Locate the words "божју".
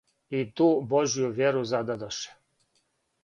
0.93-1.29